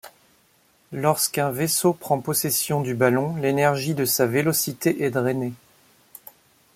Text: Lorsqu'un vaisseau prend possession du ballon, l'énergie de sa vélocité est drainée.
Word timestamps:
Lorsqu'un 0.93 1.51
vaisseau 1.51 1.93
prend 1.93 2.21
possession 2.21 2.81
du 2.81 2.95
ballon, 2.95 3.35
l'énergie 3.35 3.93
de 3.93 4.03
sa 4.05 4.25
vélocité 4.25 5.03
est 5.03 5.11
drainée. 5.11 5.53